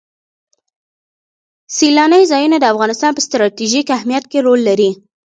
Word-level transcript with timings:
سیلانی 1.75 2.23
ځایونه 2.31 2.57
د 2.59 2.65
افغانستان 2.73 3.11
په 3.13 3.21
ستراتیژیک 3.27 3.87
اهمیت 3.97 4.25
کې 4.31 4.39
رول 4.45 4.59
لري. 4.69 4.91